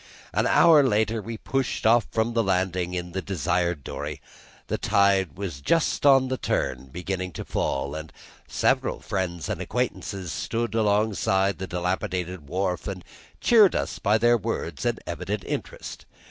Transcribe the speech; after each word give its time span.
An 0.33 0.47
hour 0.47 0.81
later 0.81 1.21
we 1.21 1.37
pushed 1.37 1.85
off 1.85 2.07
from 2.09 2.33
the 2.33 2.41
landing 2.41 2.95
in 2.95 3.11
the 3.11 3.21
desired 3.21 3.83
dory. 3.83 4.19
The 4.65 4.79
tide 4.79 5.37
was 5.37 5.61
just 5.61 6.07
on 6.07 6.27
the 6.27 6.39
turn, 6.39 6.87
beginning 6.87 7.33
to 7.33 7.45
fall, 7.45 7.93
and 7.93 8.11
several 8.47 8.99
friends 8.99 9.47
and 9.47 9.61
acquaintances 9.61 10.31
stood 10.31 10.73
along 10.73 11.11
the 11.11 11.15
side 11.17 11.51
of 11.51 11.57
the 11.59 11.67
dilapidated 11.67 12.47
wharf 12.49 12.87
and 12.87 13.05
cheered 13.41 13.75
us 13.75 13.99
by 13.99 14.17
their 14.17 14.37
words 14.39 14.85
and 14.87 14.99
evident 15.05 15.43
interest. 15.43 16.07